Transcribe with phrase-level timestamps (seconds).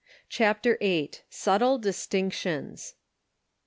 [0.29, 1.09] CHAPTER Vin.
[1.29, 2.95] SUBTLE DISTINCTIONS.